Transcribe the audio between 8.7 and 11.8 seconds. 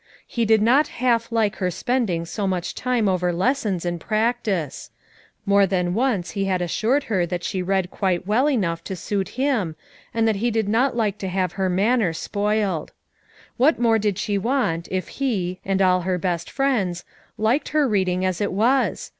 to suit him, and he did not like to have her